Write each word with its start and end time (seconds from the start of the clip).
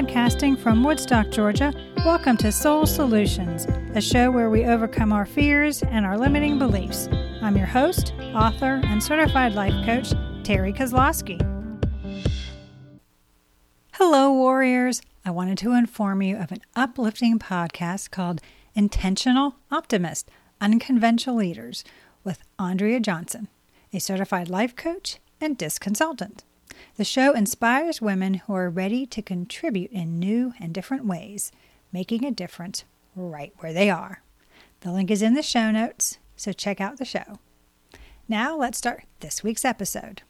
Podcasting 0.00 0.58
from 0.58 0.82
Woodstock, 0.82 1.28
Georgia, 1.28 1.74
welcome 2.06 2.34
to 2.38 2.50
Soul 2.50 2.86
Solutions, 2.86 3.66
a 3.94 4.00
show 4.00 4.30
where 4.30 4.48
we 4.48 4.64
overcome 4.64 5.12
our 5.12 5.26
fears 5.26 5.82
and 5.82 6.06
our 6.06 6.16
limiting 6.16 6.58
beliefs. 6.58 7.06
I'm 7.42 7.54
your 7.54 7.66
host, 7.66 8.14
author, 8.34 8.80
and 8.84 9.02
certified 9.02 9.52
life 9.52 9.74
coach, 9.84 10.12
Terri 10.42 10.74
Kozlowski. 10.74 11.38
Hello, 13.92 14.32
warriors. 14.32 15.02
I 15.26 15.32
wanted 15.32 15.58
to 15.58 15.72
inform 15.72 16.22
you 16.22 16.38
of 16.38 16.50
an 16.50 16.62
uplifting 16.74 17.38
podcast 17.38 18.10
called 18.10 18.40
Intentional 18.74 19.56
Optimist 19.70 20.30
Unconventional 20.62 21.36
Leaders 21.36 21.84
with 22.24 22.40
Andrea 22.58 23.00
Johnson, 23.00 23.48
a 23.92 23.98
certified 23.98 24.48
life 24.48 24.74
coach 24.74 25.18
and 25.42 25.58
disc 25.58 25.82
consultant. 25.82 26.42
The 26.96 27.04
show 27.04 27.32
inspires 27.32 28.00
women 28.00 28.34
who 28.34 28.54
are 28.54 28.70
ready 28.70 29.06
to 29.06 29.22
contribute 29.22 29.90
in 29.90 30.18
new 30.18 30.52
and 30.60 30.72
different 30.72 31.06
ways, 31.06 31.52
making 31.92 32.24
a 32.24 32.30
difference 32.30 32.84
right 33.16 33.52
where 33.58 33.72
they 33.72 33.90
are. 33.90 34.22
The 34.80 34.92
link 34.92 35.10
is 35.10 35.22
in 35.22 35.34
the 35.34 35.42
show 35.42 35.70
notes, 35.70 36.18
so 36.36 36.52
check 36.52 36.80
out 36.80 36.98
the 36.98 37.04
show. 37.04 37.38
Now 38.28 38.56
let's 38.56 38.78
start 38.78 39.04
this 39.20 39.42
week's 39.42 39.64
episode. 39.64 40.22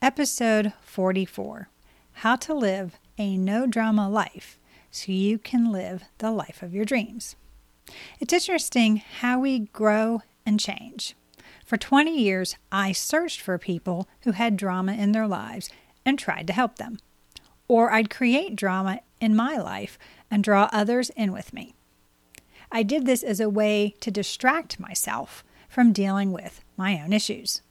Episode 0.00 0.72
44 0.82 1.68
How 2.14 2.36
to 2.36 2.54
Live 2.54 2.98
a 3.18 3.36
No 3.36 3.66
Drama 3.66 4.08
Life 4.08 4.58
so 4.90 5.12
you 5.12 5.38
can 5.38 5.72
live 5.72 6.04
the 6.18 6.30
life 6.30 6.62
of 6.62 6.74
your 6.74 6.84
dreams. 6.84 7.36
It's 8.20 8.32
interesting 8.32 8.96
how 9.20 9.40
we 9.40 9.60
grow 9.60 10.22
and 10.44 10.60
change. 10.60 11.14
For 11.72 11.78
20 11.78 12.14
years, 12.14 12.56
I 12.70 12.92
searched 12.92 13.40
for 13.40 13.56
people 13.56 14.06
who 14.24 14.32
had 14.32 14.58
drama 14.58 14.92
in 14.92 15.12
their 15.12 15.26
lives 15.26 15.70
and 16.04 16.18
tried 16.18 16.46
to 16.48 16.52
help 16.52 16.76
them. 16.76 16.98
Or 17.66 17.90
I'd 17.90 18.10
create 18.10 18.56
drama 18.56 19.00
in 19.22 19.34
my 19.34 19.56
life 19.56 19.98
and 20.30 20.44
draw 20.44 20.68
others 20.70 21.08
in 21.16 21.32
with 21.32 21.54
me. 21.54 21.72
I 22.70 22.82
did 22.82 23.06
this 23.06 23.22
as 23.22 23.40
a 23.40 23.48
way 23.48 23.94
to 24.00 24.10
distract 24.10 24.78
myself 24.78 25.42
from 25.66 25.94
dealing 25.94 26.30
with 26.30 26.62
my 26.76 27.00
own 27.02 27.14
issues. 27.14 27.62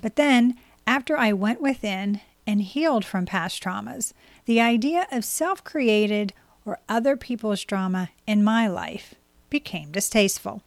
But 0.00 0.16
then, 0.16 0.56
after 0.86 1.18
I 1.18 1.34
went 1.34 1.60
within 1.60 2.22
and 2.46 2.62
healed 2.62 3.04
from 3.04 3.26
past 3.26 3.62
traumas, 3.62 4.14
the 4.46 4.62
idea 4.62 5.06
of 5.12 5.26
self 5.26 5.62
created 5.62 6.32
or 6.64 6.78
other 6.88 7.18
people's 7.18 7.64
drama 7.64 8.08
in 8.26 8.42
my 8.42 8.66
life 8.66 9.14
became 9.50 9.92
distasteful. 9.92 10.62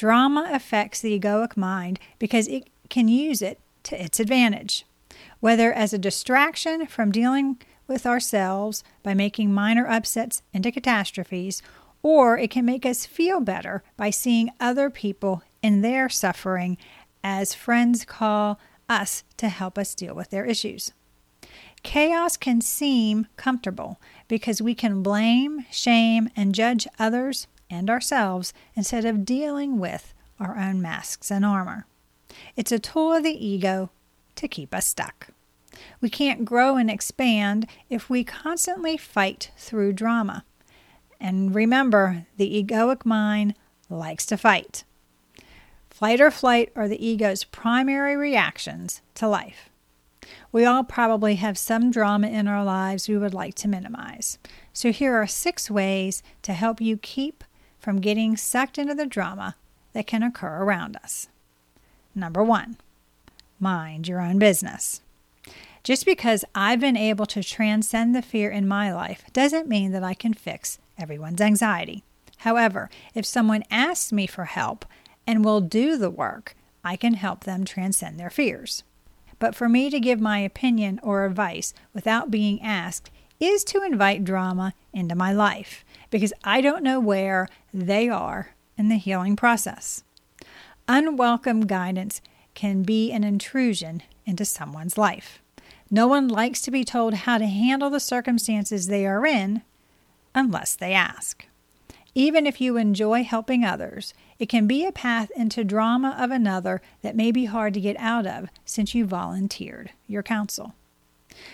Drama 0.00 0.48
affects 0.50 1.02
the 1.02 1.20
egoic 1.20 1.58
mind 1.58 2.00
because 2.18 2.48
it 2.48 2.70
can 2.88 3.06
use 3.06 3.42
it 3.42 3.60
to 3.82 4.02
its 4.02 4.18
advantage, 4.18 4.86
whether 5.40 5.74
as 5.74 5.92
a 5.92 5.98
distraction 5.98 6.86
from 6.86 7.12
dealing 7.12 7.60
with 7.86 8.06
ourselves 8.06 8.82
by 9.02 9.12
making 9.12 9.52
minor 9.52 9.86
upsets 9.86 10.40
into 10.54 10.72
catastrophes, 10.72 11.60
or 12.02 12.38
it 12.38 12.50
can 12.50 12.64
make 12.64 12.86
us 12.86 13.04
feel 13.04 13.42
better 13.42 13.82
by 13.98 14.08
seeing 14.08 14.50
other 14.58 14.88
people 14.88 15.42
in 15.62 15.82
their 15.82 16.08
suffering 16.08 16.78
as 17.22 17.52
friends 17.52 18.06
call 18.06 18.58
us 18.88 19.22
to 19.36 19.50
help 19.50 19.76
us 19.76 19.94
deal 19.94 20.14
with 20.14 20.30
their 20.30 20.46
issues. 20.46 20.92
Chaos 21.82 22.38
can 22.38 22.62
seem 22.62 23.26
comfortable 23.36 24.00
because 24.28 24.62
we 24.62 24.74
can 24.74 25.02
blame, 25.02 25.66
shame, 25.70 26.30
and 26.34 26.54
judge 26.54 26.86
others 26.98 27.46
and 27.70 27.88
ourselves 27.88 28.52
instead 28.74 29.04
of 29.04 29.24
dealing 29.24 29.78
with 29.78 30.12
our 30.38 30.58
own 30.58 30.82
masks 30.82 31.30
and 31.30 31.44
armor. 31.44 31.86
It's 32.56 32.72
a 32.72 32.78
tool 32.78 33.12
of 33.12 33.22
the 33.22 33.46
ego 33.46 33.90
to 34.36 34.48
keep 34.48 34.74
us 34.74 34.86
stuck. 34.86 35.28
We 36.00 36.10
can't 36.10 36.44
grow 36.44 36.76
and 36.76 36.90
expand 36.90 37.66
if 37.88 38.10
we 38.10 38.24
constantly 38.24 38.96
fight 38.96 39.50
through 39.56 39.92
drama. 39.92 40.44
And 41.20 41.54
remember, 41.54 42.26
the 42.36 42.62
egoic 42.62 43.04
mind 43.04 43.54
likes 43.88 44.26
to 44.26 44.36
fight. 44.36 44.84
Flight 45.90 46.20
or 46.20 46.30
flight 46.30 46.72
are 46.74 46.88
the 46.88 47.04
ego's 47.04 47.44
primary 47.44 48.16
reactions 48.16 49.02
to 49.16 49.28
life. 49.28 49.68
We 50.52 50.64
all 50.64 50.84
probably 50.84 51.36
have 51.36 51.58
some 51.58 51.90
drama 51.90 52.28
in 52.28 52.48
our 52.48 52.64
lives 52.64 53.08
we 53.08 53.18
would 53.18 53.34
like 53.34 53.54
to 53.56 53.68
minimize. 53.68 54.38
So, 54.72 54.92
here 54.92 55.14
are 55.14 55.26
six 55.26 55.70
ways 55.70 56.22
to 56.42 56.52
help 56.52 56.80
you 56.80 56.96
keep 56.96 57.44
from 57.80 58.00
getting 58.00 58.36
sucked 58.36 58.78
into 58.78 58.94
the 58.94 59.06
drama 59.06 59.56
that 59.92 60.06
can 60.06 60.22
occur 60.22 60.62
around 60.62 60.96
us. 60.96 61.28
Number 62.14 62.44
one, 62.44 62.76
mind 63.58 64.06
your 64.06 64.20
own 64.20 64.38
business. 64.38 65.00
Just 65.82 66.04
because 66.04 66.44
I've 66.54 66.80
been 66.80 66.96
able 66.96 67.26
to 67.26 67.42
transcend 67.42 68.14
the 68.14 68.22
fear 68.22 68.50
in 68.50 68.68
my 68.68 68.92
life 68.92 69.24
doesn't 69.32 69.68
mean 69.68 69.92
that 69.92 70.04
I 70.04 70.14
can 70.14 70.34
fix 70.34 70.78
everyone's 70.98 71.40
anxiety. 71.40 72.04
However, 72.38 72.90
if 73.14 73.24
someone 73.24 73.64
asks 73.70 74.12
me 74.12 74.26
for 74.26 74.44
help 74.44 74.84
and 75.26 75.44
will 75.44 75.60
do 75.60 75.96
the 75.96 76.10
work, 76.10 76.54
I 76.84 76.96
can 76.96 77.14
help 77.14 77.44
them 77.44 77.64
transcend 77.64 78.18
their 78.18 78.30
fears. 78.30 78.82
But 79.38 79.54
for 79.54 79.68
me 79.68 79.88
to 79.90 80.00
give 80.00 80.20
my 80.20 80.38
opinion 80.40 81.00
or 81.02 81.24
advice 81.24 81.72
without 81.94 82.30
being 82.30 82.60
asked 82.60 83.10
is 83.38 83.64
to 83.64 83.82
invite 83.82 84.24
drama 84.24 84.74
into 84.92 85.14
my 85.14 85.32
life 85.32 85.84
because 86.10 86.32
I 86.44 86.60
don't 86.60 86.82
know 86.82 87.00
where 87.00 87.48
they 87.72 88.08
are 88.08 88.54
in 88.76 88.88
the 88.88 88.96
healing 88.96 89.36
process. 89.36 90.02
Unwelcome 90.88 91.66
guidance 91.66 92.20
can 92.54 92.82
be 92.82 93.12
an 93.12 93.24
intrusion 93.24 94.02
into 94.26 94.44
someone's 94.44 94.98
life. 94.98 95.40
No 95.90 96.06
one 96.06 96.28
likes 96.28 96.60
to 96.62 96.70
be 96.70 96.84
told 96.84 97.14
how 97.14 97.38
to 97.38 97.46
handle 97.46 97.90
the 97.90 98.00
circumstances 98.00 98.86
they 98.86 99.06
are 99.06 99.26
in 99.26 99.62
unless 100.34 100.74
they 100.74 100.92
ask. 100.92 101.46
Even 102.14 102.46
if 102.46 102.60
you 102.60 102.76
enjoy 102.76 103.22
helping 103.22 103.64
others, 103.64 104.14
it 104.38 104.48
can 104.48 104.66
be 104.66 104.84
a 104.84 104.92
path 104.92 105.30
into 105.36 105.62
drama 105.62 106.16
of 106.18 106.30
another 106.30 106.80
that 107.02 107.16
may 107.16 107.30
be 107.30 107.44
hard 107.44 107.74
to 107.74 107.80
get 107.80 107.96
out 107.98 108.26
of 108.26 108.48
since 108.64 108.94
you 108.94 109.04
volunteered 109.04 109.90
your 110.08 110.22
counsel. 110.22 110.74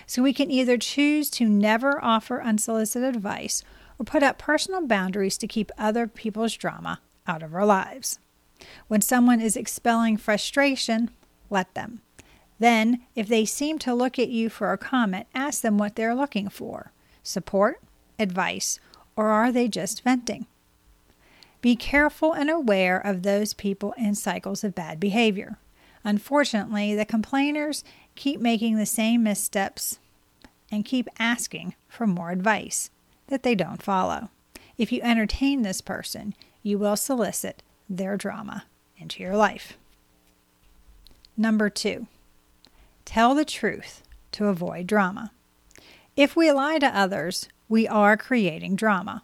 So 0.05 0.23
we 0.23 0.33
can 0.33 0.49
either 0.49 0.77
choose 0.77 1.29
to 1.31 1.47
never 1.47 2.03
offer 2.03 2.41
unsolicited 2.41 3.15
advice 3.15 3.63
or 3.99 4.05
put 4.05 4.23
up 4.23 4.37
personal 4.37 4.85
boundaries 4.85 5.37
to 5.37 5.47
keep 5.47 5.71
other 5.77 6.07
people's 6.07 6.55
drama 6.55 6.99
out 7.27 7.43
of 7.43 7.53
our 7.53 7.65
lives. 7.65 8.19
When 8.87 9.01
someone 9.01 9.41
is 9.41 9.55
expelling 9.55 10.17
frustration, 10.17 11.11
let 11.49 11.73
them. 11.73 12.01
Then, 12.59 13.01
if 13.15 13.27
they 13.27 13.45
seem 13.45 13.77
to 13.79 13.93
look 13.93 14.17
at 14.17 14.29
you 14.29 14.49
for 14.49 14.71
a 14.71 14.77
comment, 14.77 15.27
ask 15.35 15.61
them 15.61 15.77
what 15.77 15.95
they're 15.95 16.15
looking 16.15 16.49
for 16.49 16.91
support, 17.21 17.81
advice, 18.17 18.79
or 19.15 19.27
are 19.27 19.51
they 19.51 19.67
just 19.67 20.03
venting? 20.03 20.47
Be 21.61 21.75
careful 21.75 22.33
and 22.33 22.49
aware 22.49 22.97
of 22.99 23.23
those 23.23 23.53
people 23.53 23.93
in 23.97 24.15
cycles 24.15 24.63
of 24.63 24.73
bad 24.73 24.99
behavior. 24.99 25.57
Unfortunately, 26.03 26.95
the 26.95 27.03
complainers 27.03 27.83
keep 28.15 28.39
making 28.39 28.77
the 28.77 28.85
same 28.85 29.23
missteps 29.23 29.99
and 30.71 30.85
keep 30.85 31.09
asking 31.19 31.75
for 31.89 32.07
more 32.07 32.31
advice 32.31 32.89
that 33.27 33.43
they 33.43 33.55
don't 33.55 33.81
follow. 33.81 34.29
If 34.77 34.91
you 34.91 35.01
entertain 35.01 35.61
this 35.61 35.81
person, 35.81 36.33
you 36.63 36.77
will 36.77 36.95
solicit 36.95 37.63
their 37.89 38.17
drama 38.17 38.65
into 38.97 39.23
your 39.23 39.35
life. 39.35 39.77
Number 41.35 41.69
two, 41.69 42.07
tell 43.05 43.35
the 43.35 43.45
truth 43.45 44.03
to 44.33 44.47
avoid 44.47 44.87
drama. 44.87 45.31
If 46.15 46.35
we 46.35 46.51
lie 46.51 46.79
to 46.79 46.87
others, 46.87 47.47
we 47.69 47.87
are 47.87 48.17
creating 48.17 48.75
drama. 48.75 49.23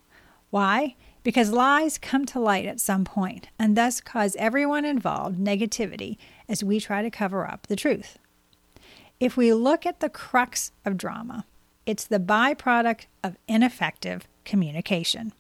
Why? 0.50 0.95
Because 1.24 1.51
lies 1.51 1.98
come 1.98 2.25
to 2.27 2.39
light 2.39 2.66
at 2.66 2.80
some 2.80 3.06
point 3.06 3.48
and 3.57 3.75
thus 3.75 4.01
cause 4.01 4.36
everyone 4.38 4.86
involved 4.86 5.39
negativity 5.39 6.18
as 6.48 6.63
we 6.63 6.80
try 6.80 7.01
to 7.01 7.10
cover 7.10 7.48
up 7.50 7.68
the 7.68 7.75
truth. 7.75 8.19
If 9.19 9.38
we 9.38 9.54
look 9.54 9.86
at 9.86 10.01
the 10.01 10.10
crux 10.10 10.72
of 10.83 10.98
drama, 10.98 11.45
it's 11.85 12.06
the 12.06 12.19
byproduct 12.19 13.06
of 13.24 13.38
ineffective 13.47 14.27
communication. 14.45 15.33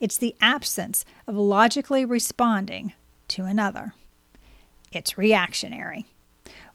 It's 0.00 0.18
the 0.18 0.36
absence 0.40 1.04
of 1.26 1.36
logically 1.36 2.04
responding 2.04 2.92
to 3.28 3.44
another. 3.44 3.94
It's 4.92 5.18
reactionary. 5.18 6.06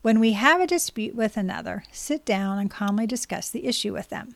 When 0.01 0.19
we 0.19 0.33
have 0.33 0.62
a 0.62 0.68
dispute 0.68 1.16
with 1.16 1.38
another, 1.38 1.83
sit 1.92 2.25
down 2.25 2.57
and 2.57 2.71
calmly 2.71 3.06
discuss 3.06 3.50
the 3.50 3.66
issue 3.66 3.94
with 3.94 4.10
them. 4.10 4.36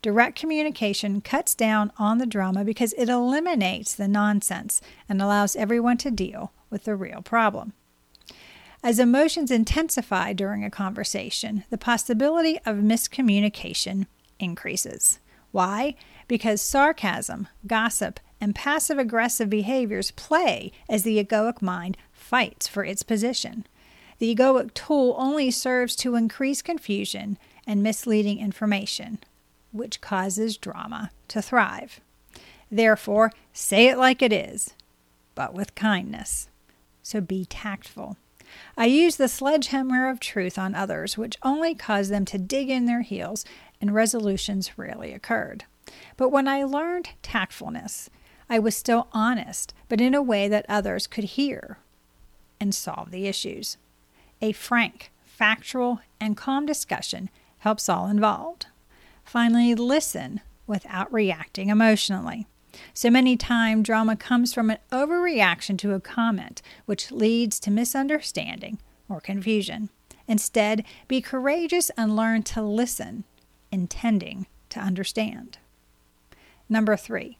Direct 0.00 0.38
communication 0.38 1.20
cuts 1.20 1.54
down 1.54 1.92
on 1.98 2.18
the 2.18 2.26
drama 2.26 2.64
because 2.64 2.92
it 2.94 3.08
eliminates 3.08 3.94
the 3.94 4.08
nonsense 4.08 4.80
and 5.08 5.20
allows 5.20 5.56
everyone 5.56 5.98
to 5.98 6.10
deal 6.10 6.52
with 6.70 6.84
the 6.84 6.96
real 6.96 7.22
problem. 7.22 7.72
As 8.82 8.98
emotions 8.98 9.50
intensify 9.50 10.32
during 10.32 10.64
a 10.64 10.70
conversation, 10.70 11.64
the 11.70 11.78
possibility 11.78 12.58
of 12.66 12.78
miscommunication 12.78 14.06
increases. 14.42 15.18
Why? 15.52 15.94
Because 16.28 16.60
sarcasm, 16.60 17.48
gossip, 17.66 18.20
and 18.40 18.54
passive 18.54 18.98
aggressive 18.98 19.48
behaviors 19.48 20.10
play 20.10 20.72
as 20.88 21.04
the 21.04 21.22
egoic 21.22 21.62
mind 21.62 21.96
fights 22.12 22.66
for 22.66 22.84
its 22.84 23.02
position. 23.02 23.66
The 24.18 24.34
egoic 24.34 24.74
tool 24.74 25.14
only 25.18 25.50
serves 25.50 25.94
to 25.96 26.16
increase 26.16 26.62
confusion 26.62 27.38
and 27.66 27.82
misleading 27.82 28.40
information, 28.40 29.18
which 29.70 30.00
causes 30.00 30.56
drama 30.56 31.10
to 31.28 31.40
thrive. 31.40 32.00
Therefore, 32.70 33.32
say 33.52 33.88
it 33.88 33.98
like 33.98 34.22
it 34.22 34.32
is, 34.32 34.74
but 35.34 35.54
with 35.54 35.74
kindness. 35.74 36.48
So 37.02 37.20
be 37.20 37.44
tactful. 37.44 38.16
I 38.76 38.86
use 38.86 39.16
the 39.16 39.28
sledgehammer 39.28 40.08
of 40.08 40.20
truth 40.20 40.58
on 40.58 40.74
others, 40.74 41.18
which 41.18 41.38
only 41.42 41.74
caused 41.74 42.10
them 42.10 42.24
to 42.26 42.38
dig 42.38 42.70
in 42.70 42.86
their 42.86 43.02
heels, 43.02 43.44
and 43.80 43.94
resolutions 43.94 44.78
rarely 44.78 45.12
occurred. 45.12 45.64
But 46.16 46.30
when 46.30 46.48
I 46.48 46.64
learned 46.64 47.10
tactfulness, 47.22 48.08
I 48.48 48.58
was 48.58 48.76
still 48.76 49.08
honest, 49.12 49.74
but 49.88 50.00
in 50.00 50.14
a 50.14 50.22
way 50.22 50.48
that 50.48 50.66
others 50.68 51.06
could 51.06 51.24
hear 51.24 51.78
and 52.60 52.74
solve 52.74 53.10
the 53.10 53.26
issues. 53.26 53.76
A 54.40 54.52
frank, 54.52 55.10
factual, 55.24 56.00
and 56.20 56.36
calm 56.36 56.66
discussion 56.66 57.30
helps 57.58 57.88
all 57.88 58.08
involved. 58.08 58.66
Finally, 59.24 59.74
listen 59.74 60.40
without 60.66 61.12
reacting 61.12 61.68
emotionally. 61.68 62.46
So 62.94 63.10
many 63.10 63.36
times, 63.36 63.86
drama 63.86 64.16
comes 64.16 64.54
from 64.54 64.70
an 64.70 64.78
overreaction 64.90 65.78
to 65.78 65.94
a 65.94 66.00
comment, 66.00 66.62
which 66.86 67.12
leads 67.12 67.60
to 67.60 67.70
misunderstanding 67.70 68.78
or 69.08 69.20
confusion. 69.20 69.90
Instead, 70.28 70.84
be 71.08 71.20
courageous 71.20 71.90
and 71.96 72.16
learn 72.16 72.42
to 72.44 72.62
listen, 72.62 73.24
intending 73.70 74.46
to 74.70 74.80
understand. 74.80 75.58
Number 76.68 76.96
three, 76.96 77.38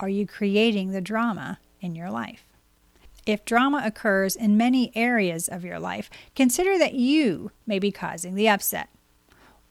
are 0.00 0.08
you 0.08 0.26
creating 0.26 0.90
the 0.90 1.00
drama 1.00 1.58
in 1.80 1.94
your 1.94 2.10
life? 2.10 2.44
If 3.24 3.44
drama 3.44 3.82
occurs 3.84 4.34
in 4.34 4.56
many 4.56 4.90
areas 4.96 5.46
of 5.46 5.64
your 5.64 5.78
life, 5.78 6.10
consider 6.34 6.76
that 6.78 6.94
you 6.94 7.52
may 7.66 7.78
be 7.78 7.92
causing 7.92 8.34
the 8.34 8.48
upset. 8.48 8.88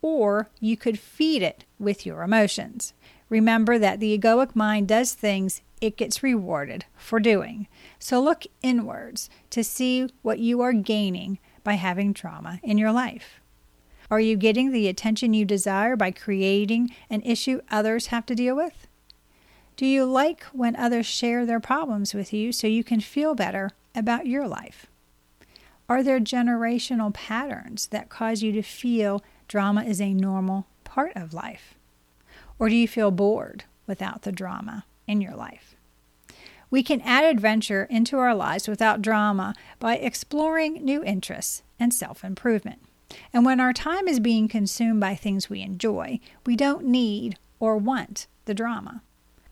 Or 0.01 0.49
you 0.59 0.77
could 0.77 0.97
feed 0.97 1.41
it 1.41 1.65
with 1.77 2.05
your 2.05 2.23
emotions. 2.23 2.93
Remember 3.31 3.79
that 3.79 4.01
the 4.01 4.15
egoic 4.15 4.57
mind 4.57 4.89
does 4.89 5.13
things 5.13 5.61
it 5.79 5.95
gets 5.95 6.21
rewarded 6.21 6.83
for 6.97 7.17
doing. 7.17 7.67
So 7.97 8.19
look 8.19 8.43
inwards 8.61 9.29
to 9.51 9.63
see 9.63 10.09
what 10.21 10.39
you 10.39 10.59
are 10.59 10.73
gaining 10.73 11.39
by 11.63 11.73
having 11.75 12.13
trauma 12.13 12.59
in 12.61 12.77
your 12.77 12.91
life. 12.91 13.39
Are 14.11 14.19
you 14.19 14.35
getting 14.35 14.73
the 14.73 14.89
attention 14.89 15.33
you 15.33 15.45
desire 15.45 15.95
by 15.95 16.11
creating 16.11 16.93
an 17.09 17.21
issue 17.21 17.61
others 17.71 18.07
have 18.07 18.25
to 18.25 18.35
deal 18.35 18.53
with? 18.53 18.85
Do 19.77 19.85
you 19.85 20.03
like 20.03 20.43
when 20.51 20.75
others 20.75 21.05
share 21.05 21.45
their 21.45 21.61
problems 21.61 22.13
with 22.13 22.33
you 22.33 22.51
so 22.51 22.67
you 22.67 22.83
can 22.83 22.99
feel 22.99 23.33
better 23.33 23.69
about 23.95 24.27
your 24.27 24.45
life? 24.45 24.87
Are 25.87 26.03
there 26.03 26.19
generational 26.19 27.13
patterns 27.13 27.87
that 27.87 28.09
cause 28.09 28.43
you 28.43 28.51
to 28.51 28.61
feel 28.61 29.23
drama 29.47 29.85
is 29.85 30.01
a 30.01 30.13
normal 30.13 30.67
part 30.83 31.13
of 31.15 31.33
life? 31.33 31.75
Or 32.61 32.69
do 32.69 32.75
you 32.75 32.87
feel 32.87 33.09
bored 33.09 33.63
without 33.87 34.21
the 34.21 34.31
drama 34.31 34.85
in 35.07 35.19
your 35.19 35.33
life? 35.33 35.75
We 36.69 36.83
can 36.83 37.01
add 37.01 37.23
adventure 37.23 37.87
into 37.89 38.19
our 38.19 38.35
lives 38.35 38.67
without 38.67 39.01
drama 39.01 39.55
by 39.79 39.97
exploring 39.97 40.85
new 40.85 41.03
interests 41.03 41.63
and 41.79 41.91
self 41.91 42.23
improvement. 42.23 42.83
And 43.33 43.47
when 43.47 43.59
our 43.59 43.73
time 43.73 44.07
is 44.07 44.19
being 44.19 44.47
consumed 44.47 44.99
by 44.99 45.15
things 45.15 45.49
we 45.49 45.63
enjoy, 45.63 46.19
we 46.45 46.55
don't 46.55 46.85
need 46.85 47.39
or 47.59 47.77
want 47.77 48.27
the 48.45 48.53
drama. 48.53 49.01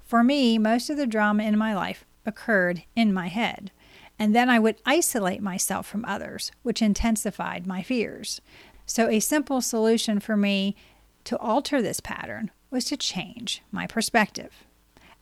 For 0.06 0.24
me, 0.24 0.60
most 0.60 0.92
of 0.92 0.98
the 0.98 1.08
drama 1.08 1.46
in 1.46 1.58
my 1.58 1.74
life 1.74 2.06
occurred 2.28 2.84
in 2.96 3.12
my 3.12 3.28
head, 3.28 3.72
and 4.20 4.36
then 4.36 4.52
I 4.52 4.60
would 4.60 4.76
isolate 4.86 5.42
myself 5.42 5.88
from 5.88 6.06
others, 6.06 6.52
which 6.62 6.80
intensified 6.80 7.66
my 7.66 7.82
fears. 7.82 8.40
So, 8.86 9.08
a 9.10 9.20
simple 9.20 9.62
solution 9.62 10.20
for 10.20 10.38
me 10.38 10.76
to 11.24 11.40
alter 11.40 11.82
this 11.82 12.00
pattern 12.00 12.52
was 12.72 12.86
to 12.86 12.98
change 12.98 13.62
my 13.72 13.88
perspective. 13.88 14.66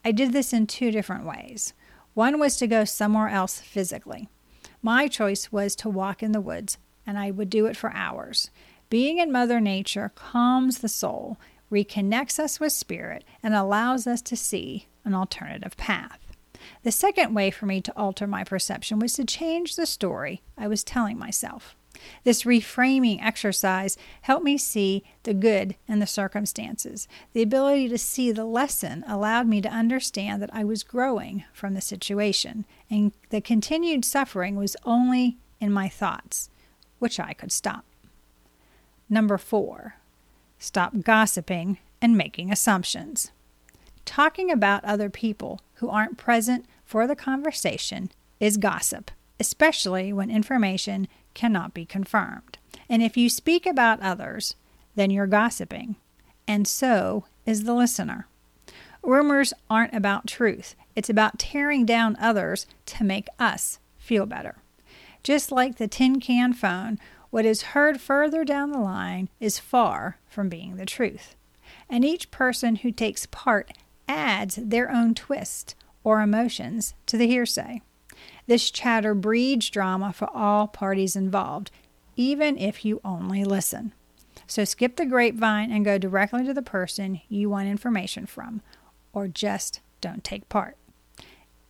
I 0.04 0.12
did 0.12 0.34
this 0.34 0.54
in 0.54 0.68
two 0.68 0.92
different 0.92 1.26
ways. 1.26 1.74
One 2.14 2.40
was 2.40 2.58
to 2.58 2.68
go 2.68 2.84
somewhere 2.84 3.30
else 3.30 3.60
physically. 3.60 4.28
My 4.82 5.08
choice 5.08 5.52
was 5.52 5.76
to 5.78 5.90
walk 5.90 6.22
in 6.22 6.32
the 6.32 6.42
woods, 6.42 6.78
and 7.06 7.18
I 7.18 7.32
would 7.32 7.50
do 7.50 7.66
it 7.66 7.78
for 7.78 7.94
hours. 7.94 8.50
Being 8.90 9.18
in 9.18 9.32
Mother 9.32 9.60
Nature 9.60 10.12
calms 10.16 10.80
the 10.80 10.90
soul, 10.90 11.38
reconnects 11.72 12.40
us 12.40 12.60
with 12.60 12.74
spirit, 12.74 13.24
and 13.42 13.54
allows 13.54 14.08
us 14.08 14.22
to 14.24 14.36
see 14.36 14.88
an 15.06 15.14
alternative 15.14 15.78
path. 15.78 16.20
The 16.84 16.92
second 16.92 17.34
way 17.34 17.50
for 17.50 17.66
me 17.66 17.82
to 17.82 17.98
alter 17.98 18.28
my 18.28 18.44
perception 18.44 19.00
was 19.00 19.14
to 19.14 19.26
change 19.26 19.76
the 19.76 19.86
story 19.86 20.42
I 20.58 20.68
was 20.68 20.84
telling 20.84 21.18
myself. 21.18 21.77
This 22.24 22.44
reframing 22.44 23.24
exercise 23.24 23.98
helped 24.22 24.44
me 24.44 24.58
see 24.58 25.04
the 25.24 25.34
good 25.34 25.76
in 25.88 26.00
the 26.00 26.08
circumstances. 26.08 27.08
The 27.34 27.42
ability 27.42 27.90
to 27.90 27.98
see 27.98 28.32
the 28.32 28.46
lesson 28.46 29.04
allowed 29.08 29.48
me 29.48 29.62
to 29.62 29.70
understand 29.70 30.42
that 30.42 30.54
I 30.54 30.64
was 30.64 30.84
growing 30.84 31.44
from 31.54 31.74
the 31.74 31.82
situation, 31.82 32.66
and 32.90 33.12
the 33.30 33.42
continued 33.42 34.06
suffering 34.06 34.56
was 34.56 34.76
only 34.86 35.38
in 35.60 35.72
my 35.72 35.90
thoughts, 35.90 36.50
which 37.00 37.20
I 37.20 37.34
could 37.34 37.52
stop. 37.52 37.86
Number 39.10 39.38
four, 39.38 39.96
stop 40.60 41.02
gossiping 41.02 41.78
and 42.02 42.18
making 42.18 42.52
assumptions. 42.52 43.32
Talking 44.06 44.52
about 44.52 44.86
other 44.86 45.10
people 45.10 45.62
who 45.76 45.90
aren't 45.90 46.18
present 46.18 46.66
for 46.86 47.08
the 47.08 47.16
conversation 47.16 48.10
is 48.40 48.58
gossip, 48.58 49.12
especially 49.40 50.14
when 50.14 50.32
information 50.32 51.08
cannot 51.38 51.74
be 51.74 51.86
confirmed. 51.86 52.58
And 52.90 53.02
if 53.04 53.16
you 53.16 53.30
speak 53.30 53.66
about 53.66 54.02
others, 54.02 54.56
then 54.96 55.12
you're 55.12 55.28
gossiping, 55.28 55.96
and 56.48 56.68
so 56.68 57.26
is 57.46 57.64
the 57.64 57.76
listener. 57.76 58.28
Rumors 59.04 59.54
aren't 59.70 59.94
about 59.94 60.28
truth, 60.28 60.76
it's 60.96 61.10
about 61.10 61.38
tearing 61.38 61.86
down 61.86 62.18
others 62.20 62.66
to 62.88 63.04
make 63.04 63.28
us 63.38 63.78
feel 64.00 64.26
better. 64.26 64.58
Just 65.22 65.52
like 65.52 65.78
the 65.78 65.88
tin 65.88 66.20
can 66.20 66.54
phone, 66.54 66.98
what 67.30 67.46
is 67.46 67.74
heard 67.74 68.02
further 68.02 68.44
down 68.44 68.72
the 68.72 68.80
line 68.80 69.30
is 69.40 69.60
far 69.60 70.18
from 70.28 70.50
being 70.50 70.78
the 70.78 70.86
truth. 70.86 71.36
And 71.88 72.04
each 72.04 72.32
person 72.32 72.78
who 72.78 72.92
takes 72.92 73.28
part 73.28 73.72
adds 74.08 74.56
their 74.56 74.92
own 74.92 75.14
twist 75.14 75.76
or 76.04 76.22
emotions 76.22 76.96
to 77.06 77.18
the 77.18 77.28
hearsay. 77.28 77.82
This 78.48 78.72
chatter 78.72 79.14
breeds 79.14 79.70
drama 79.70 80.14
for 80.14 80.30
all 80.34 80.68
parties 80.68 81.16
involved, 81.16 81.70
even 82.16 82.58
if 82.58 82.84
you 82.86 83.02
only 83.04 83.44
listen. 83.44 83.94
So 84.48 84.64
skip 84.64 84.96
the 84.96 85.06
grapevine 85.06 85.72
and 85.72 85.84
go 85.84 85.98
directly 85.98 86.46
to 86.46 86.54
the 86.54 86.62
person 86.62 87.22
you 87.28 87.50
want 87.50 87.68
information 87.68 88.26
from, 88.26 88.62
or 89.12 89.28
just 89.28 89.82
don't 90.00 90.24
take 90.24 90.48
part. 90.48 90.78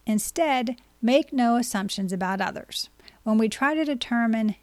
Instead, 0.06 0.80
make 1.02 1.34
no 1.34 1.56
assumptions 1.56 2.14
about 2.14 2.42
others. 2.42 2.90
When 3.24 3.38
we 3.38 3.50
try 3.50 3.74
to 3.74 3.84
determine 3.84 4.56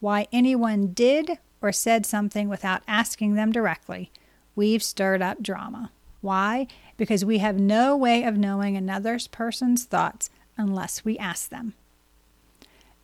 why 0.00 0.26
anyone 0.32 0.88
did 0.88 1.38
or 1.62 1.72
said 1.72 2.04
something 2.04 2.48
without 2.48 2.82
asking 2.88 3.34
them 3.34 3.52
directly, 3.52 4.10
we've 4.56 4.82
stirred 4.82 5.22
up 5.22 5.42
drama. 5.42 5.92
Why? 6.20 6.66
Because 6.96 7.24
we 7.24 7.38
have 7.38 7.58
no 7.58 7.96
way 7.96 8.24
of 8.24 8.36
knowing 8.36 8.76
another 8.76 9.18
person's 9.30 9.84
thoughts 9.84 10.28
unless 10.60 11.04
we 11.04 11.18
ask 11.18 11.48
them. 11.48 11.74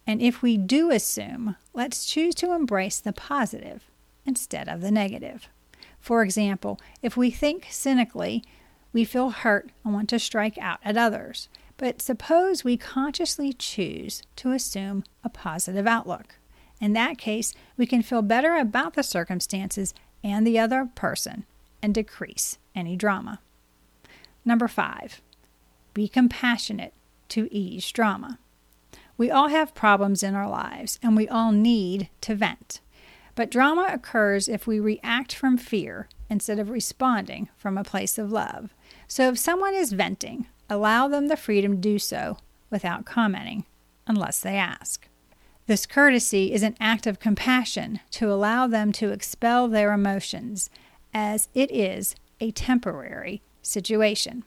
And 0.07 0.23
if 0.23 0.43
we 0.43 0.57
do 0.57 0.91
assume, 0.91 1.57
let's 1.75 2.05
choose 2.05 2.35
to 2.37 2.53
embrace 2.53 3.01
the 3.01 3.13
positive 3.13 3.91
instead 4.25 4.69
of 4.69 4.81
the 4.81 4.91
negative. 4.91 5.49
For 5.99 6.23
example, 6.23 6.79
if 7.03 7.17
we 7.17 7.31
think 7.31 7.67
cynically, 7.71 8.45
we 8.93 9.05
feel 9.05 9.31
hurt 9.31 9.71
and 9.85 9.93
want 9.93 10.09
to 10.11 10.19
strike 10.19 10.59
out 10.59 10.79
at 10.85 10.97
others. 10.97 11.49
But 11.77 12.01
suppose 12.01 12.63
we 12.63 12.77
consciously 12.77 13.53
choose 13.53 14.23
to 14.37 14.53
assume 14.53 15.05
a 15.25 15.29
positive 15.29 15.87
outlook. 15.87 16.37
In 16.81 16.93
that 16.93 17.19
case, 17.19 17.55
we 17.77 17.87
can 17.87 18.03
feel 18.03 18.23
better 18.23 18.57
about 18.57 18.95
the 18.95 19.03
circumstances 19.03 19.95
and 20.23 20.47
the 20.47 20.59
other 20.59 20.89
person 20.95 21.45
and 21.83 21.95
decrease 21.95 22.59
any 22.75 22.97
drama. 22.97 23.41
Number 24.45 24.69
five, 24.69 25.21
be 25.93 26.07
compassionate 26.09 26.93
to 27.31 27.49
ease 27.53 27.91
drama. 27.91 28.39
We 29.17 29.31
all 29.31 29.49
have 29.49 29.75
problems 29.75 30.23
in 30.23 30.35
our 30.35 30.49
lives 30.49 30.99
and 31.03 31.17
we 31.17 31.29
all 31.29 31.53
need 31.53 32.09
to 32.23 32.35
vent. 32.35 32.81
But 33.35 33.51
drama 33.51 33.89
occurs 33.93 34.49
if 34.49 34.67
we 34.67 34.81
react 34.81 35.35
from 35.35 35.59
fear 35.59 36.09
instead 36.29 36.59
of 36.59 36.71
responding 36.71 37.49
from 37.57 37.79
a 37.79 37.85
place 37.85 38.19
of 38.19 38.33
love. 38.33 38.75
So 39.07 39.29
if 39.29 39.39
someone 39.39 39.75
is 39.75 39.93
venting, 39.93 40.47
allow 40.69 41.09
them 41.09 41.29
the 41.29 41.37
freedom 41.37 41.73
to 41.73 41.79
do 41.79 41.99
so 41.99 42.39
without 42.71 43.05
commenting, 43.05 43.65
unless 44.07 44.41
they 44.41 44.57
ask. 44.57 45.09
This 45.67 45.85
courtesy 45.85 46.53
is 46.53 46.63
an 46.63 46.77
act 46.81 47.07
of 47.07 47.21
compassion 47.21 48.01
to 48.13 48.31
allow 48.31 48.67
them 48.67 48.93
to 48.93 49.11
expel 49.11 49.69
their 49.69 49.93
emotions, 49.93 50.71
as 51.13 51.49
it 51.55 51.71
is 51.71 52.15
a 52.41 52.53
temporary 52.53 53.43
situation. 53.63 54.45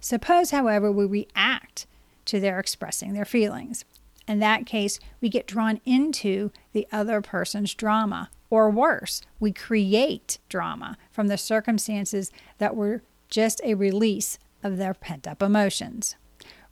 Suppose, 0.00 0.50
however, 0.50 0.92
we 0.92 1.06
react 1.06 1.86
to 2.28 2.40
their 2.40 2.58
expressing 2.58 3.12
their 3.12 3.24
feelings. 3.24 3.84
In 4.26 4.38
that 4.38 4.66
case, 4.66 5.00
we 5.20 5.28
get 5.28 5.46
drawn 5.46 5.80
into 5.84 6.50
the 6.72 6.86
other 6.92 7.20
person's 7.20 7.74
drama 7.74 8.30
Or 8.50 8.70
worse, 8.70 9.20
we 9.38 9.52
create 9.52 10.38
drama 10.48 10.96
from 11.10 11.28
the 11.28 11.36
circumstances 11.36 12.32
that 12.58 12.74
were 12.74 13.02
just 13.28 13.60
a 13.62 13.74
release 13.74 14.38
of 14.62 14.78
their 14.78 14.94
pent 14.94 15.26
up 15.26 15.42
emotions. 15.42 16.16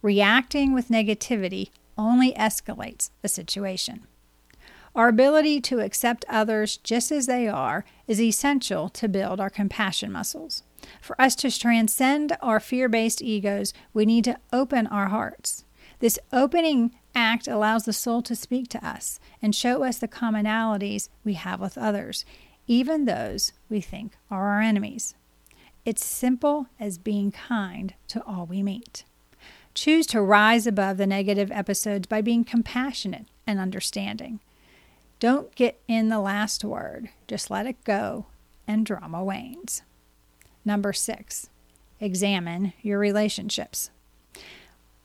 Reacting 0.01 0.73
with 0.73 0.89
negativity 0.89 1.69
only 1.99 2.33
escalates 2.33 3.11
the 3.21 3.29
situation. 3.29 4.07
Our 4.95 5.09
ability 5.09 5.61
to 5.63 5.81
accept 5.81 6.25
others 6.29 6.79
just 6.79 7.13
as 7.13 7.27
they 7.27 7.47
are 7.47 7.85
is 8.07 8.21
essential 8.21 8.89
to 8.91 9.09
build 9.09 9.41
our 9.41 9.51
compassion 9.51 10.11
muscles. 10.11 10.63
For 11.00 11.21
us 11.21 11.35
to 11.37 11.50
transcend 11.50 12.37
our 12.40 12.61
fear 12.61 12.88
based 12.88 13.23
egos, 13.23 13.73
we 13.93 14.07
need 14.07 14.25
to 14.25 14.38
open 14.52 14.87
our 14.87 15.09
hearts. 15.09 15.64
This 15.99 16.19
opening 16.33 16.95
act 17.14 17.49
allows 17.49 17.85
the 17.85 17.93
soul 17.93 18.23
to 18.23 18.37
speak 18.37 18.69
to 18.69 18.87
us 18.87 19.19
and 19.40 19.55
show 19.55 19.83
us 19.83 19.99
the 19.99 20.09
commonalities 20.09 21.09
we 21.25 21.35
have 21.35 21.61
with 21.61 21.78
others, 21.78 22.25
even 22.66 23.05
those 23.05 23.52
we 23.69 23.81
think 23.81 24.16
are 24.31 24.49
our 24.49 24.61
enemies. 24.61 25.14
It's 25.85 26.05
simple 26.05 26.66
as 26.81 26.99
being 26.99 27.31
kind 27.31 27.95
to 28.09 28.23
all 28.25 28.45
we 28.45 28.62
meet. 28.62 29.05
Choose 29.73 30.07
to 30.09 30.21
rise 30.21 30.66
above 30.66 30.97
the 30.97 31.07
negative 31.07 31.52
episodes 31.52 32.07
by 32.07 32.23
being 32.23 32.45
compassionate 32.45 33.26
and 33.47 33.61
understanding. 33.61 34.40
Don't 35.19 35.55
get 35.55 35.81
in 35.87 36.09
the 36.09 36.21
last 36.21 36.64
word, 36.64 37.09
just 37.28 37.50
let 37.50 37.66
it 37.66 37.85
go, 37.85 38.26
and 38.66 38.85
drama 38.85 39.23
wanes. 39.23 39.83
Number 40.66 40.92
six, 40.92 41.49
examine 42.00 42.73
your 42.82 42.99
relationships. 42.99 43.90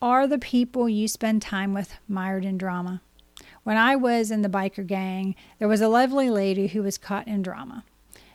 Are 0.02 0.26
the 0.26 0.36
people 0.36 0.88
you 0.88 1.06
spend 1.06 1.40
time 1.40 1.72
with 1.72 1.94
mired 2.08 2.44
in 2.44 2.58
drama? 2.58 3.00
When 3.62 3.76
I 3.76 3.94
was 3.94 4.32
in 4.32 4.42
the 4.42 4.48
biker 4.48 4.84
gang, 4.84 5.36
there 5.60 5.68
was 5.68 5.80
a 5.80 5.86
lovely 5.86 6.28
lady 6.28 6.66
who 6.66 6.82
was 6.82 6.98
caught 6.98 7.28
in 7.28 7.42
drama. 7.42 7.84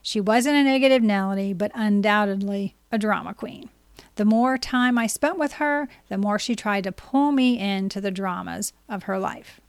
She 0.01 0.21
wasn't 0.21 0.55
a 0.55 0.63
negative 0.63 1.03
Nelly, 1.03 1.51
but 1.51 1.73
undoubtedly 1.75 2.75
a 2.93 2.97
drama 2.97 3.33
queen. 3.33 3.67
The 4.15 4.23
more 4.23 4.57
time 4.57 4.97
I 4.97 5.05
spent 5.07 5.37
with 5.37 5.53
her, 5.53 5.89
the 6.07 6.17
more 6.17 6.39
she 6.39 6.55
tried 6.55 6.85
to 6.85 6.93
pull 6.93 7.33
me 7.33 7.59
into 7.59 7.99
the 7.99 8.09
dramas 8.09 8.71
of 8.87 9.03
her 9.03 9.19
life. 9.19 9.59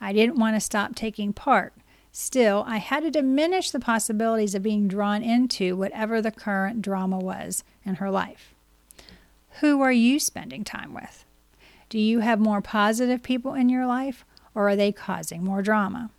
I 0.00 0.12
didn't 0.12 0.40
want 0.40 0.56
to 0.56 0.60
stop 0.60 0.96
taking 0.96 1.32
part. 1.32 1.74
Still, 2.16 2.62
I 2.68 2.76
had 2.76 3.02
to 3.02 3.10
diminish 3.10 3.72
the 3.72 3.80
possibilities 3.80 4.54
of 4.54 4.62
being 4.62 4.86
drawn 4.86 5.24
into 5.24 5.74
whatever 5.76 6.22
the 6.22 6.30
current 6.30 6.80
drama 6.80 7.18
was 7.18 7.64
in 7.84 7.96
her 7.96 8.08
life. 8.08 8.54
Who 9.58 9.82
are 9.82 9.90
you 9.90 10.20
spending 10.20 10.62
time 10.62 10.94
with? 10.94 11.24
Do 11.88 11.98
you 11.98 12.20
have 12.20 12.38
more 12.38 12.60
positive 12.60 13.24
people 13.24 13.54
in 13.54 13.68
your 13.68 13.84
life, 13.84 14.24
or 14.54 14.68
are 14.68 14.76
they 14.76 14.92
causing 14.92 15.42
more 15.42 15.60
drama? 15.60 16.10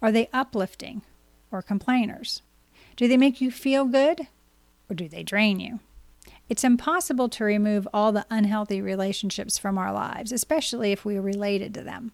Are 0.00 0.12
they 0.12 0.28
uplifting 0.32 1.02
or 1.50 1.62
complainers? 1.62 2.42
Do 2.94 3.08
they 3.08 3.16
make 3.16 3.40
you 3.40 3.50
feel 3.50 3.86
good, 3.86 4.28
or 4.88 4.94
do 4.94 5.08
they 5.08 5.24
drain 5.24 5.58
you? 5.58 5.80
It's 6.48 6.62
impossible 6.62 7.28
to 7.28 7.42
remove 7.42 7.88
all 7.92 8.12
the 8.12 8.26
unhealthy 8.30 8.80
relationships 8.80 9.58
from 9.58 9.78
our 9.78 9.92
lives, 9.92 10.30
especially 10.30 10.92
if 10.92 11.04
we 11.04 11.16
are 11.16 11.22
related 11.22 11.74
to 11.74 11.82
them 11.82 12.12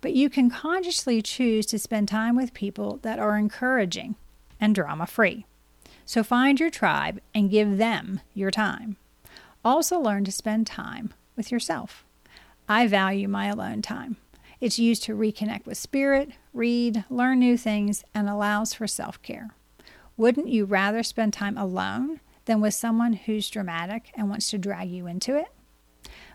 but 0.00 0.12
you 0.12 0.30
can 0.30 0.50
consciously 0.50 1.22
choose 1.22 1.66
to 1.66 1.78
spend 1.78 2.08
time 2.08 2.36
with 2.36 2.54
people 2.54 2.98
that 3.02 3.18
are 3.18 3.36
encouraging 3.36 4.16
and 4.60 4.74
drama 4.74 5.06
free. 5.06 5.46
So 6.04 6.22
find 6.22 6.60
your 6.60 6.70
tribe 6.70 7.20
and 7.34 7.50
give 7.50 7.78
them 7.78 8.20
your 8.34 8.50
time. 8.50 8.96
Also, 9.64 9.98
learn 9.98 10.24
to 10.24 10.32
spend 10.32 10.66
time 10.66 11.12
with 11.36 11.50
yourself. 11.50 12.04
I 12.68 12.86
value 12.86 13.28
my 13.28 13.46
alone 13.46 13.82
time. 13.82 14.16
It's 14.60 14.78
used 14.78 15.02
to 15.04 15.16
reconnect 15.16 15.66
with 15.66 15.76
spirit, 15.76 16.30
read, 16.52 17.04
learn 17.10 17.40
new 17.40 17.56
things, 17.56 18.04
and 18.14 18.28
allows 18.28 18.72
for 18.74 18.86
self 18.86 19.20
care. 19.22 19.50
Wouldn't 20.16 20.48
you 20.48 20.64
rather 20.64 21.02
spend 21.02 21.32
time 21.32 21.58
alone 21.58 22.20
than 22.46 22.60
with 22.60 22.74
someone 22.74 23.12
who's 23.14 23.50
dramatic 23.50 24.12
and 24.14 24.30
wants 24.30 24.50
to 24.50 24.58
drag 24.58 24.88
you 24.88 25.06
into 25.06 25.36
it? 25.36 25.48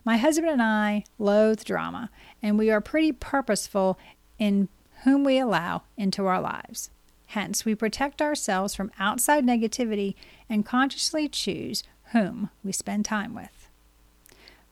My 0.03 0.17
husband 0.17 0.49
and 0.49 0.61
I 0.61 1.03
loathe 1.19 1.63
drama, 1.63 2.09
and 2.41 2.57
we 2.57 2.71
are 2.71 2.81
pretty 2.81 3.11
purposeful 3.11 3.99
in 4.39 4.67
whom 5.03 5.23
we 5.23 5.37
allow 5.37 5.83
into 5.97 6.25
our 6.25 6.41
lives. 6.41 6.89
Hence, 7.27 7.65
we 7.65 7.75
protect 7.75 8.21
ourselves 8.21 8.75
from 8.75 8.91
outside 8.99 9.45
negativity 9.45 10.15
and 10.49 10.65
consciously 10.65 11.29
choose 11.29 11.83
whom 12.11 12.49
we 12.63 12.71
spend 12.71 13.05
time 13.05 13.33
with. 13.33 13.69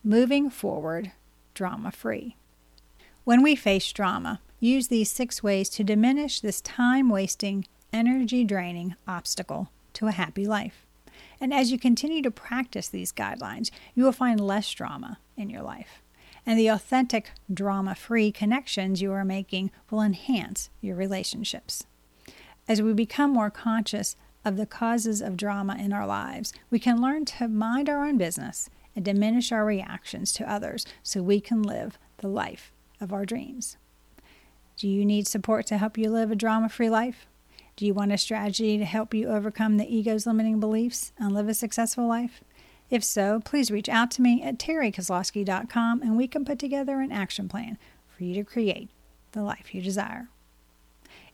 Moving 0.03 0.49
forward, 0.49 1.11
drama 1.53 1.91
free. 1.91 2.35
When 3.23 3.43
we 3.43 3.55
face 3.55 3.91
drama, 3.91 4.41
use 4.59 4.87
these 4.87 5.11
six 5.11 5.43
ways 5.43 5.69
to 5.69 5.83
diminish 5.83 6.39
this 6.41 6.61
time 6.61 7.09
wasting, 7.09 7.65
energy 7.93 8.43
draining 8.43 8.95
obstacle 9.07 9.69
to 9.93 10.07
a 10.07 10.11
happy 10.11 10.45
life. 10.45 10.85
And 11.41 11.53
as 11.53 11.71
you 11.71 11.79
continue 11.79 12.21
to 12.21 12.31
practice 12.31 12.87
these 12.87 13.13
guidelines, 13.13 13.71
you 13.95 14.03
will 14.03 14.11
find 14.11 14.39
less 14.39 14.71
drama 14.71 15.19
in 15.37 15.49
your 15.49 15.61
life. 15.61 16.01
And 16.45 16.57
the 16.57 16.67
authentic, 16.67 17.31
drama 17.53 17.95
free 17.95 18.31
connections 18.31 19.01
you 19.01 19.11
are 19.11 19.25
making 19.25 19.71
will 19.89 20.01
enhance 20.01 20.69
your 20.81 20.95
relationships. 20.95 21.85
As 22.67 22.81
we 22.81 22.93
become 22.93 23.31
more 23.31 23.49
conscious 23.49 24.15
of 24.45 24.57
the 24.57 24.65
causes 24.65 25.21
of 25.21 25.37
drama 25.37 25.75
in 25.79 25.93
our 25.93 26.07
lives, 26.07 26.53
we 26.69 26.79
can 26.79 27.01
learn 27.01 27.25
to 27.25 27.47
mind 27.47 27.89
our 27.89 28.05
own 28.05 28.17
business 28.17 28.69
and 28.95 29.05
diminish 29.05 29.51
our 29.51 29.65
reactions 29.65 30.31
to 30.33 30.51
others 30.51 30.85
so 31.03 31.21
we 31.21 31.39
can 31.39 31.61
live 31.61 31.97
the 32.17 32.27
life 32.27 32.71
of 32.99 33.13
our 33.13 33.25
dreams. 33.25 33.77
Do 34.77 34.87
you 34.87 35.05
need 35.05 35.27
support 35.27 35.65
to 35.67 35.77
help 35.77 35.97
you 35.97 36.09
live 36.09 36.31
a 36.31 36.35
drama 36.35 36.69
free 36.69 36.89
life? 36.89 37.27
Do 37.79 37.85
you 37.85 37.93
want 37.93 38.11
a 38.11 38.17
strategy 38.17 38.77
to 38.77 38.83
help 38.83 39.13
you 39.13 39.29
overcome 39.29 39.77
the 39.77 39.87
ego's 39.87 40.27
limiting 40.27 40.59
beliefs 40.59 41.13
and 41.17 41.31
live 41.31 41.47
a 41.47 41.53
successful 41.53 42.05
life? 42.05 42.43
If 42.89 43.05
so, 43.05 43.39
please 43.39 43.71
reach 43.71 43.87
out 43.87 44.11
to 44.11 44.21
me 44.21 44.43
at 44.43 44.57
terrikozlowski.com 44.57 46.01
and 46.01 46.17
we 46.17 46.27
can 46.27 46.43
put 46.43 46.59
together 46.59 46.99
an 46.99 47.13
action 47.13 47.47
plan 47.47 47.77
for 48.05 48.25
you 48.25 48.33
to 48.33 48.43
create 48.43 48.89
the 49.31 49.43
life 49.43 49.73
you 49.73 49.81
desire. 49.81 50.27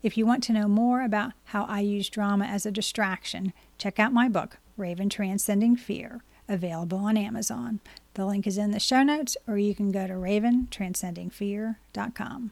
If 0.04 0.20
you 0.20 0.28
want 0.28 0.44
to 0.44 0.54
know 0.54 0.68
more 0.68 1.02
about 1.02 1.32
how 1.46 1.64
I 1.64 1.80
use 1.80 2.10
drama 2.10 2.46
as 2.46 2.68
a 2.68 2.72
distraction, 2.72 3.52
check 3.80 4.00
out 4.00 4.14
my 4.14 4.30
book, 4.30 4.60
Raven 4.78 5.10
Transcending 5.10 5.76
Fear, 5.76 6.22
available 6.48 7.00
on 7.00 7.18
Amazon. 7.18 7.80
The 8.14 8.28
link 8.28 8.46
is 8.46 8.60
in 8.60 8.70
the 8.70 8.80
show 8.80 9.02
notes, 9.02 9.36
or 9.48 9.58
you 9.58 9.74
can 9.74 9.92
go 9.92 10.06
to 10.06 10.14
raventranscendingfear.com. 10.14 12.52